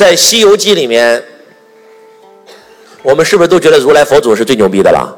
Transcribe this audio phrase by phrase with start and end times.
[0.00, 1.22] 在《西游记》里面，
[3.02, 5.14] 我们是不是都觉得如来佛祖是最牛逼的了？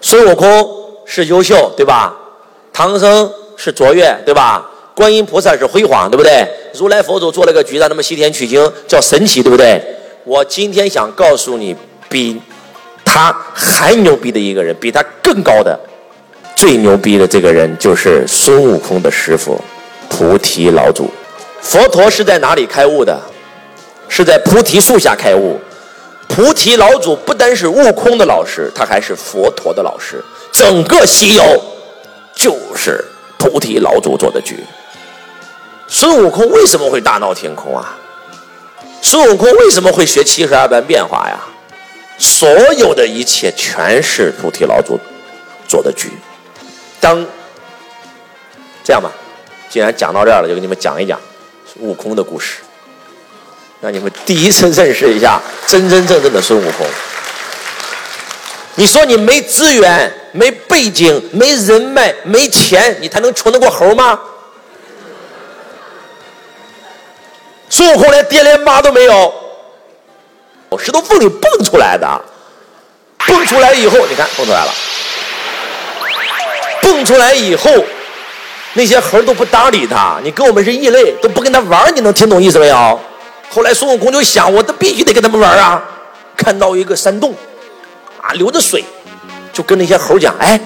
[0.00, 0.70] 孙悟空
[1.04, 2.16] 是优秀，对吧？
[2.72, 4.70] 唐僧是卓越，对吧？
[4.94, 6.46] 观音菩萨是辉煌，对不对？
[6.74, 9.82] 如来佛祖做了个局，让他们西天取经，叫神奇，对不对？
[10.22, 11.74] 我今天想告诉你，
[12.08, 12.40] 比
[13.04, 15.76] 他还牛逼的一个人，比他更高的，
[16.54, 19.60] 最牛逼的这个人就是孙悟空的师傅
[20.08, 21.10] 菩提老祖。
[21.60, 23.20] 佛陀是在哪里开悟的？
[24.14, 25.58] 是在菩提树下开悟。
[26.28, 30.22] 菩提老祖不单是悟空的老师，他还是佛陀的老师。
[30.52, 31.42] 整个西游
[32.34, 33.02] 就是
[33.38, 34.62] 菩提老祖做的局。
[35.88, 37.96] 孙悟空为什么会大闹天宫啊？
[39.00, 41.40] 孙悟空为什么会学七十二般变化呀？
[42.18, 45.00] 所有的一切全是菩提老祖
[45.66, 46.10] 做的局。
[47.00, 47.26] 当
[48.84, 49.10] 这样吧，
[49.70, 51.18] 既然讲到这儿了，就给你们讲一讲
[51.78, 52.58] 悟空的故事，
[53.82, 56.86] 让你们第一次认识一下真真正正的孙悟空。
[58.76, 64.16] 你说你没资源、没背景、没人脉、没钱，你才能穷得过猴吗？
[67.68, 69.34] 孙悟空连爹连妈都没有，
[70.78, 72.06] 石头缝里蹦出来的，
[73.26, 74.72] 蹦出来以后，你看蹦出来了，
[76.80, 77.68] 蹦出来以后，
[78.74, 83.00] 那些猴都不搭理他，你跟我们是异类，都不跟他玩，你能听懂意思没有？
[83.54, 85.82] 后来孙悟空就想，我这必须得跟他们玩啊！
[86.34, 87.34] 看到一个山洞，
[88.18, 88.82] 啊，流着水，
[89.52, 90.58] 就跟那些猴讲，哎，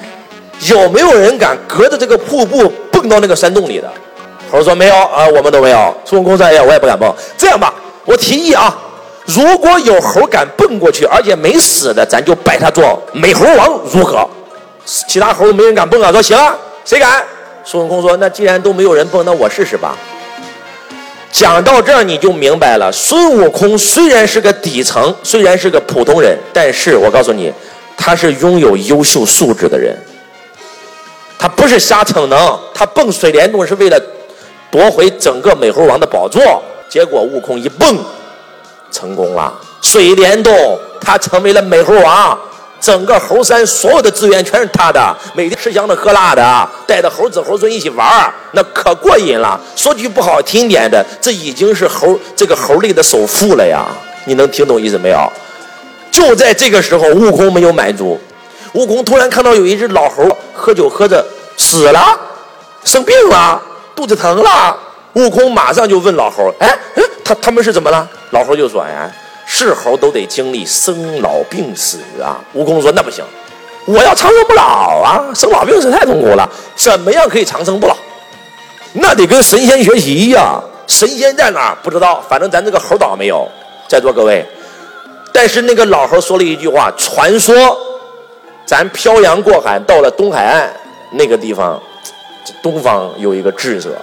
[0.68, 3.92] 有没有人敢隔着这个瀑布蹦到那个山洞里的？
[4.52, 5.92] 猴说没有啊，我们都没有。
[6.04, 7.12] 孙悟空说：“哎呀，我也不敢蹦。
[7.36, 8.78] 这样吧，我提议啊，
[9.24, 14.24] 如果有猴敢蹦过去，而且没死的，咱就拜他做美猴王，如何？”
[14.86, 17.24] 其他猴没人敢蹦啊，说行啊，谁敢？
[17.64, 19.96] 孙悟空说：“那既然都没有人蹦，那我试试吧。”
[21.30, 22.90] 讲到这儿，你就明白了。
[22.92, 27.52] 孙悟空虽然是个底层，虽然是个普通人，但是我告诉你，
[27.96, 29.96] 他是拥有优秀素质的人。
[31.38, 34.00] 他不是瞎逞能，他蹦水帘洞是为了。
[34.68, 37.96] 夺回整个美猴王的宝座，结果悟空一蹦，
[38.90, 39.54] 成功了。
[39.80, 42.38] 水帘洞，他成为了美猴王，
[42.80, 49.58] 整个猴山所有的资源全是他的，每天吃香的喝辣的，带着猴子猴孙一起玩那可过瘾了。
[49.74, 53.86] 说句不好听点的，这已经是猴这个猴类的首富了呀！
[54.26, 55.32] 你能听懂意思没有？
[56.10, 58.20] 就在这个时候，悟空没有满足，
[58.72, 61.24] 悟空突然看到有一只老猴喝酒喝着
[61.56, 62.18] 死了，
[62.84, 63.60] 生病了。
[63.94, 64.78] 肚子疼了，
[65.14, 69.10] 悟空马上就问老猴：“哎，哎，他他们是怎么了？”老猴就说：“哎，
[69.64, 73.24] 是猴都得经历生老病死啊。”悟空说：“那不行，
[73.86, 75.24] 我要长生不老啊！
[75.34, 77.96] 生老病死太痛苦了，怎么样可以长生不老？
[78.92, 80.60] 那得跟神仙学习呀！
[80.86, 81.76] 神仙在哪儿？
[81.82, 83.48] 不知道，反正咱这个猴岛没有。
[83.88, 84.44] 在座各位，
[85.32, 87.54] 但是那个老猴说了一句话：传说
[88.64, 90.70] 咱漂洋过海到了东海岸
[91.12, 91.80] 那个地方。”
[92.62, 93.96] 东方有一个智者，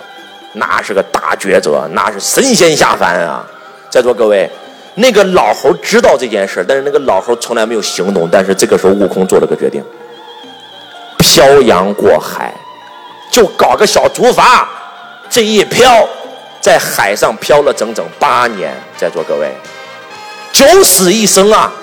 [0.52, 3.46] 那是个大抉择，那是神仙下凡啊！
[3.90, 4.50] 在座各位，
[4.96, 8.30] 那个老猴知道这件事，但是那个老猴从来没有行动。
[8.32, 9.84] 但是这个时候，悟空做了个决定：
[11.18, 12.54] 漂洋过海，
[13.32, 14.64] 就搞个小竹筏，
[15.30, 16.08] 这一漂，
[16.62, 18.72] 在海上漂了整整八年。
[18.96, 19.52] 在座各位，
[20.52, 21.74] 九死一生啊！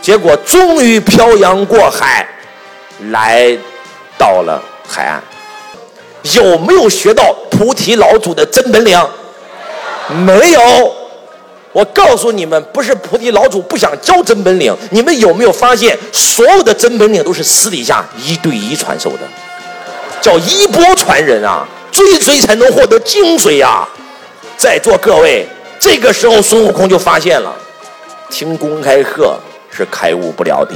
[0.00, 2.26] 结果终于漂洋过海，
[3.10, 3.54] 来
[4.16, 5.22] 到了海岸。
[6.34, 8.98] 有没有学到菩提老祖的真本领？
[10.24, 10.60] 没有。
[11.72, 14.76] 我告诉你们，不是菩提老祖不想教真本领。
[14.90, 19.20] 你们有没有发现，所有的真本领都是私底下一对一传授的，
[20.20, 23.86] 叫衣钵传人啊，追随才能获得精髓呀。
[24.56, 25.46] 在座各位，
[25.78, 27.54] 这个时候孙悟空就发现了，
[28.28, 29.38] 听公开课
[29.70, 30.74] 是开悟不了的。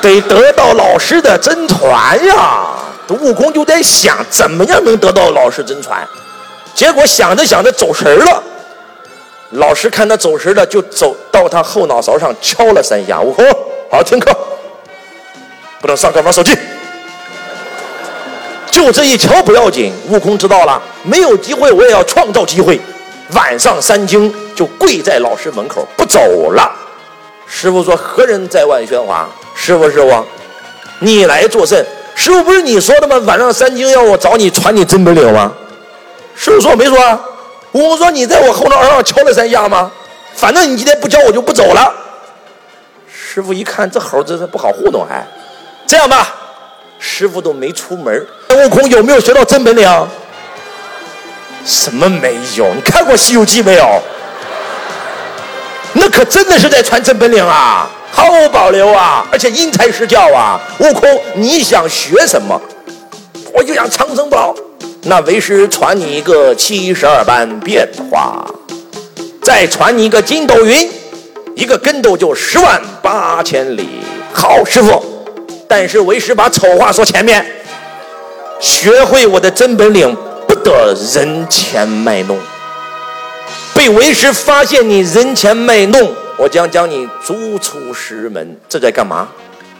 [0.00, 2.74] 得得到老师的真传呀！
[3.20, 6.04] 悟空就在想，怎么样能得到老师真传？
[6.74, 8.42] 结果想着想着走神了。
[9.50, 13.20] 老师看他走神了，就走到他后脑勺上敲了三下。
[13.20, 13.44] 悟空，
[13.90, 14.34] 好好听课，
[15.80, 16.56] 不能上课玩手机。
[18.70, 22.80] 就这一敲不要紧，悟空知道了，没有机会我也要创造机会。
[23.34, 26.72] 晚上三更就跪在老师门口不走了。
[27.46, 30.24] 师傅说：“何人在外喧哗？”师傅，师傅，
[31.00, 31.84] 你来作甚？
[32.14, 33.18] 师傅不是你说的吗？
[33.26, 35.52] 晚上三更要我找你传你真本领吗？
[36.34, 36.96] 师傅说我没说？
[37.72, 39.90] 悟空说你在我后脑上敲了三下吗？
[40.34, 41.92] 反正你今天不教我就不走了。
[43.10, 45.26] 师傅一看这猴真是不好糊弄，还
[45.86, 46.34] 这样吧，
[46.98, 50.08] 师傅都没出门，悟空有没有学到真本领？
[51.64, 52.66] 什么没有？
[52.74, 54.02] 你看过《西游记》没有？
[55.94, 60.60] 那可真的是在传真本领啊，毫无保留啊，而且因材施教啊。
[60.80, 62.60] 悟空，你想学什么？
[63.54, 64.54] 我就想长生不老。
[65.04, 68.46] 那为师传你一个七十二般变化，
[69.42, 70.88] 再传你一个筋斗云，
[71.56, 73.88] 一个跟斗就十万八千里。
[74.32, 75.02] 好，师傅。
[75.68, 77.44] 但是为师把丑话说前面，
[78.60, 80.16] 学会我的真本领，
[80.46, 82.38] 不得人前卖弄。
[83.74, 88.56] 被为师发现你人前卖弄，我将将你逐出师门。
[88.68, 89.28] 这在干嘛？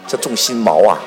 [0.09, 0.99] 这种心毛啊！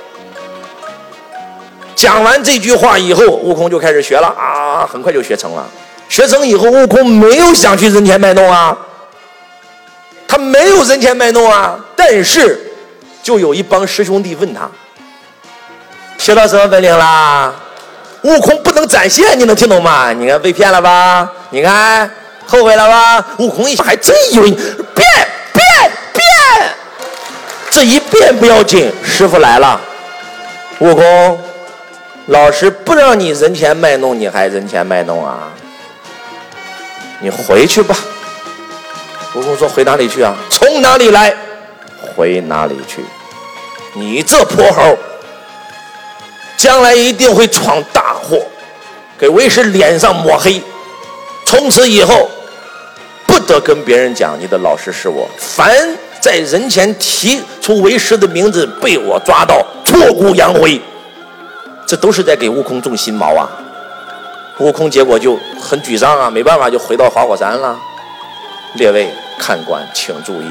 [1.95, 5.65] 讲完这句话以后，悟空就开始学了啊，很快就学成了。
[6.09, 8.77] 学成以后，悟空没有想去人前卖弄啊，
[10.27, 11.79] 他没有人前卖弄啊。
[11.95, 12.59] 但是，
[13.23, 14.69] 就有一帮师兄弟问他
[16.19, 17.53] ：“学到什么本领啦？”
[18.23, 20.11] 悟空不能展现，你能听懂吗？
[20.11, 21.27] 你看被骗了吧？
[21.51, 22.09] 你看
[22.45, 23.25] 后悔了吧？
[23.37, 25.07] 悟空一想，还真以为变
[25.53, 25.65] 变
[26.13, 26.25] 变，
[27.69, 29.79] 这一变不要紧，师傅来了，
[30.79, 31.39] 悟空。
[32.27, 35.51] 老师不让你人前卖弄，你还人前卖弄啊？
[37.19, 37.95] 你回去吧。
[39.35, 40.35] 悟空说：“回哪里去啊？
[40.49, 41.35] 从哪里来，
[42.15, 43.05] 回哪里去。
[43.93, 44.97] 你这泼猴，
[46.57, 48.41] 将来一定会闯大祸，
[49.19, 50.59] 给为师脸上抹黑。
[51.45, 52.27] 从此以后，
[53.27, 55.29] 不得跟别人讲你的老师是我。
[55.37, 60.81] 凡在人前提出为师的名字，被我抓到，挫骨扬灰。”
[61.85, 63.47] 这都是在给悟空种心毛啊！
[64.59, 67.77] 悟空结果就很沮丧啊，没办法就回到花果山了。
[68.75, 70.45] 列位看官请注意，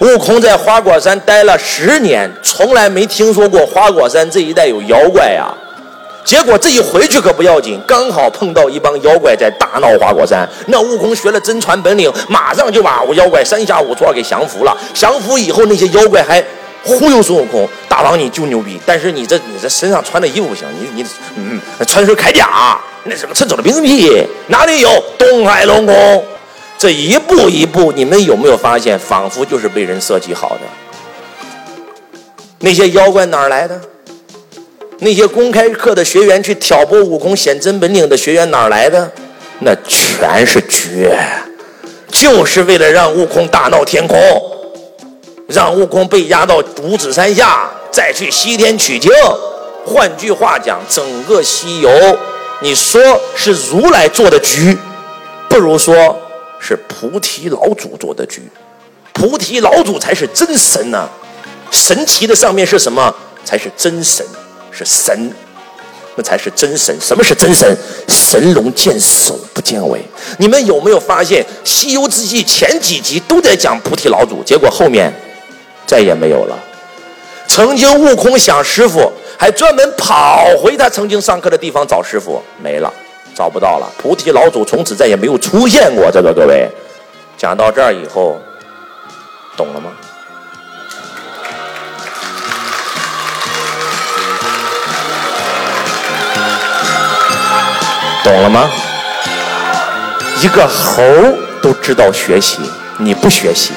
[0.00, 5.52] 悟空在花果山待了十年，从来没听说过花果山这一带有妖怪呀。
[6.24, 10.46] 结果这一回去可不要紧，刚好碰到一帮妖怪在大闹花果山。
[10.66, 14.76] 那悟空学了真传本领，马上就把妖怪三下五除二给降服了。
[14.92, 16.44] 降服以后，那些妖怪还。
[16.96, 25.04] 忽悠孙悟空，大王你就牛逼，但是你这你这身上穿的衣服不行，你你嗯穿身铠甲，那什么趁手的兵器哪里有？
[25.18, 26.24] 东海龙宫，
[26.78, 30.60] 这一步一步，你们有没有发现，仿佛就是被人设计好的？
[32.60, 33.80] 那些妖怪哪儿来的？
[35.00, 39.10] 那些公开课的学员去挑拨悟空显真本领的学员哪儿来的？
[39.60, 41.18] 那全是绝，
[42.10, 44.18] 就是为了让悟空大闹天宫。
[45.48, 49.10] 让悟空被压到五指山下，再去西天取经。
[49.86, 51.90] 换句话讲，整个西游，
[52.60, 53.00] 你说
[53.34, 54.76] 是如来做的局，
[55.48, 56.14] 不如说
[56.60, 58.42] 是菩提老祖做的局。
[59.14, 61.08] 菩提老祖才是真神呢，
[61.70, 63.14] 神奇的上面是什么？
[63.42, 64.26] 才是真神，
[64.70, 65.32] 是神，
[66.16, 66.94] 那才是真神。
[67.00, 67.74] 什么是真神？
[68.06, 70.04] 神龙见首不见尾。
[70.36, 75.10] 你们有没有发现，《西游记》前几集都在讲菩提老祖，结果后面？
[75.88, 76.56] 再也没有了。
[77.46, 82.92] 曾经悟空想师傅，还专门跑回他曾经上课的地方找师傅，没了，
[83.34, 83.90] 找不到了。
[83.96, 86.10] 菩提老祖从此再也没有出现过。
[86.12, 86.70] 这个各位，
[87.38, 88.38] 讲到这儿以后，
[89.56, 89.90] 懂了吗？
[98.22, 98.70] 懂了吗？
[100.42, 101.02] 一个猴
[101.62, 102.58] 都知道学习，
[102.98, 103.72] 你不学习。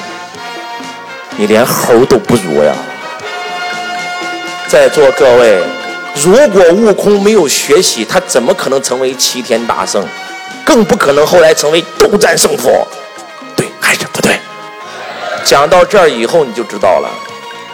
[1.36, 2.74] 你连猴都不如呀！
[4.68, 5.62] 在座各位，
[6.22, 10.06] 如果悟空没有学习，他怎么可能成为齐天大圣？
[10.64, 12.86] 更不可能后来成为斗战胜佛。
[13.56, 14.38] 对还是不对？
[15.44, 17.10] 讲到这儿以后，你就知道了，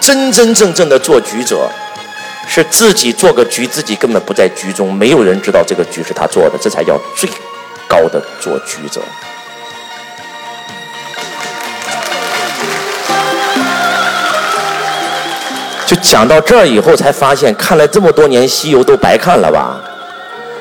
[0.00, 1.68] 真真正正的做局者，
[2.48, 7.28] 是自己做个局，自己根本不在局中，没有人知道这个局是他做的，这才叫最
[7.86, 9.00] 高的做局者。
[15.88, 19.80] 就讲到这儿以后，才发现看了这么多年《西游》都白看了吧？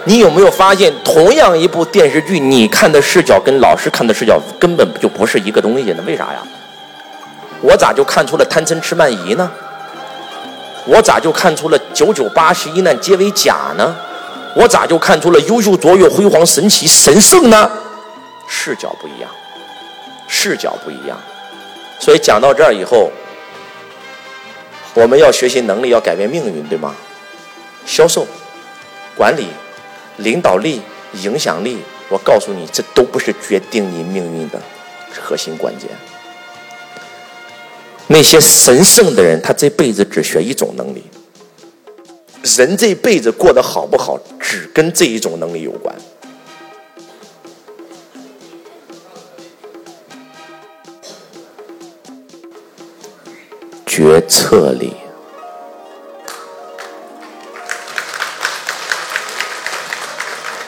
[0.05, 6.03] 你有没有发现，同样一部电视剧，你看的视角跟老师看的视角根本就不是一个东西呢？
[6.07, 6.41] 为啥呀？
[7.60, 9.51] 我咋就看出了贪嗔痴慢疑呢？
[10.86, 13.93] 我咋就看出了九九八十一难皆为假呢？
[14.55, 17.69] 我咋就看出了优秀卓越辉煌神奇神圣呢？
[18.48, 19.29] 视角不一样，
[20.29, 21.17] 视角不一样。
[22.00, 23.12] 所以讲到这儿以后。
[24.97, 26.95] 我们要学习能力，要改变命运，对吗？
[27.85, 28.25] 销售、
[29.15, 29.45] 管理、
[30.17, 30.81] 领导力、
[31.21, 31.77] 影响力，
[32.09, 34.59] 我告诉你，这都不是决定你命运的
[35.13, 35.87] 核心关键。
[38.07, 41.03] 那些神圣的人，他这辈子只学一种能力。
[42.57, 45.95] 人这辈子过得好不好，只跟这一种能力有关。
[53.97, 54.93] 决策里。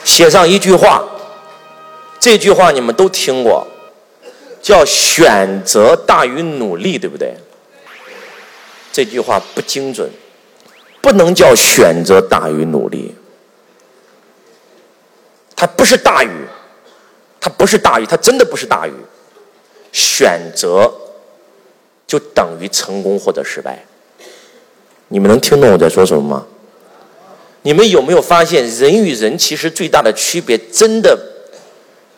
[0.02, 1.04] 写上一句话，
[2.18, 3.64] 这句话你们都听过，
[4.60, 7.36] 叫“选择大于努力”，对不对？
[8.90, 10.10] 这句话不精准，
[11.00, 13.14] 不能叫“选择大于努力”。
[15.54, 16.30] 它不是大于，
[17.40, 18.92] 它不是大于，它真的不是大于。
[19.92, 20.92] 选择
[22.10, 23.84] 就等于成功或者失败。
[25.06, 26.44] 你们能听懂我在说什么吗？
[27.62, 31.16] 你们有没有发现，人与人其实最大的区别，真的，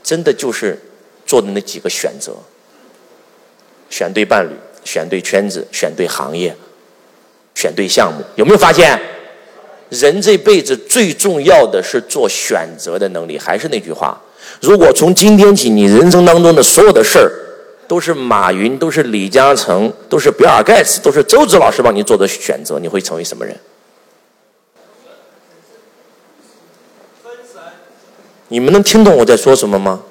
[0.03, 0.79] 真的就是
[1.27, 2.33] 做的那几个选择：
[3.91, 6.57] 选对伴侣，选对圈子，选对行业，
[7.55, 8.25] 选对项目。
[8.37, 8.99] 有没有发现，
[9.91, 13.39] 人这辈子最重要的是做选择的能力？
[13.39, 14.19] 还是那句话，
[14.63, 17.31] 如果从今天起，你人生当中的所有的事儿，
[17.87, 23.57] 都是马云，都是李嘉诚，都是比尔盖茨，都是周子老师帮你做的选择，你会成为什么人？
[28.49, 30.03] 你们能听懂我在说什么吗？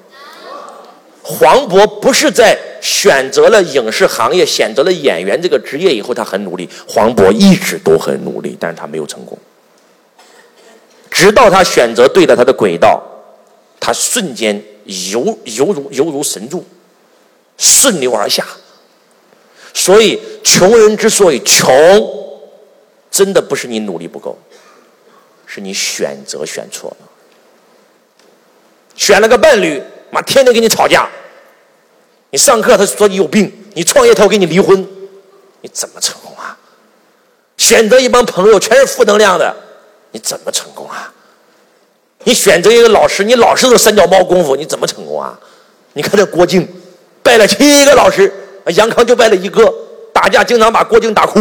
[1.22, 6.68] 黄渤不是在选择了影视行业、选择了演员这个职业以后，他很努力。
[6.88, 9.38] 黄渤一直都很努力，但是他没有成功。
[11.12, 13.02] 直到他选择对了他的轨道，
[13.80, 16.66] 他瞬间犹犹如犹如神助，
[17.62, 18.46] 顺流而下。
[19.74, 21.72] 所以，穷人之所以穷，
[23.10, 24.38] 真的不是你努力不够，
[25.46, 27.08] 是你选择选错了。
[28.96, 31.08] 选了个伴侣，妈天天跟你吵架。
[32.32, 34.86] 你上课他说你有病，你创业他要跟你离婚，
[35.62, 36.58] 你怎么成功啊？
[37.58, 39.56] 选择一帮朋友全是负能量的，
[40.12, 41.14] 你怎么成功啊？
[42.24, 45.40] 你选择一个老师，你老师都三脚猫功夫，你怎么成功啊？
[45.94, 46.68] 你看这郭靖，
[47.32, 48.30] 拜了七个老师，
[48.76, 49.74] 杨康就拜了一个，
[50.12, 51.40] 打架经常把郭靖打哭。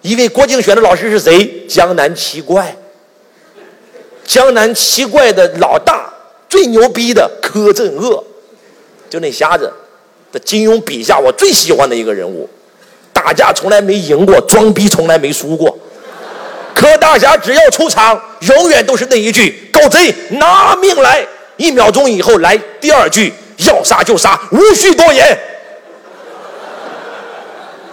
[0.00, 1.66] 因为郭靖选的老师是谁？
[1.68, 2.74] 江南七怪。
[4.24, 6.10] 江南七怪的老大
[6.48, 8.24] 最牛逼的柯镇恶，
[9.10, 9.70] 就那瞎子，
[10.32, 12.48] 在金庸笔下我最喜欢的一个人物，
[13.12, 15.78] 打架从来没赢过，装逼从来没输过。
[16.74, 21.26] 柯大侠只要出场，永远都是那一句“狗贼拿命来”，
[21.58, 23.30] 一秒钟以后来第二句
[23.66, 25.38] “要杀就杀，无需多言”。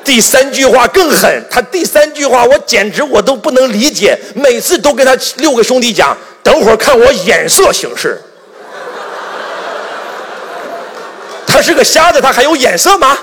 [0.03, 8.21] 第三句话更狠，他第三句话我简直我都不能理解，每次都跟他六个兄弟讲，等会儿看我眼色行事。
[11.45, 13.17] 他是个瞎子，他还有眼色吗？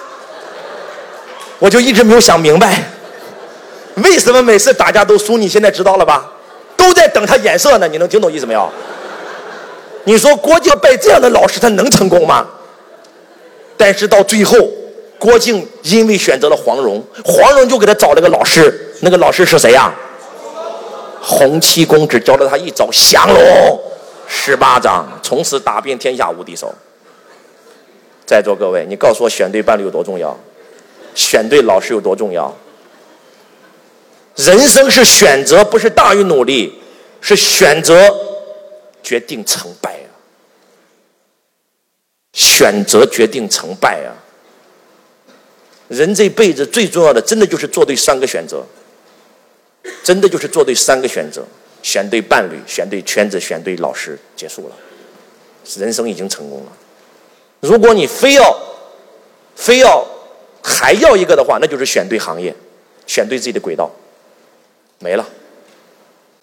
[1.59, 2.83] 我就一直没有想明白，
[3.95, 5.39] 为什么每次打架都输？
[5.39, 6.31] 你现在知道了吧？
[6.77, 7.89] 都在等他眼色呢。
[7.89, 8.71] 你能听懂意思没有？
[10.05, 12.47] 你说郭靖拜这样的老师，他能成功吗？
[13.77, 14.57] 但是到最后。
[15.17, 19.95] 郭靖因为选择了黄蓉，黄蓉就给他找了个老师，那个老师是谁呀？
[21.23, 23.81] 洪七公只教了他一招降龙
[24.27, 26.75] 十八掌，从此打遍天下无敌手。
[28.27, 30.37] 在座各位，你告诉我选对伴侣有多重要？
[31.15, 32.55] 选对老师有多重要？
[34.37, 36.83] 人生是选择，不是大于努力，
[37.23, 38.15] 是选择
[39.05, 40.11] 决定成败啊！
[42.33, 44.17] 选择决定成败啊！
[45.89, 48.65] 人这辈子最重要的，真的就是做对三个选择，
[50.03, 51.47] 真的就是做对三个选择：
[51.83, 54.75] 选对伴侣，选对圈子，选对老师，结束了，
[55.77, 56.73] 人生已经成功了。
[57.61, 58.59] 如果你非要
[59.55, 60.05] 非要
[60.63, 62.55] 还要一个的话，那就是选对行业，
[63.07, 63.91] 选对自己的轨道，
[64.99, 65.29] 没了。